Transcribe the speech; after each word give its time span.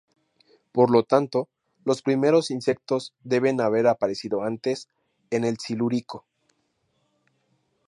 Por 0.71 0.89
lo 0.89 1.03
tanto, 1.03 1.47
los 1.85 2.01
primeros 2.01 2.49
insectos 2.49 3.13
deben 3.23 3.61
haber 3.61 3.85
aparecido 3.85 4.41
antes, 4.41 4.89
en 5.29 5.43
el 5.43 5.59
Silúrico. 5.59 6.25